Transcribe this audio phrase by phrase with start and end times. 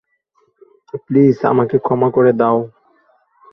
[1.05, 2.57] Please, আমাকে ক্ষমা করে দাও।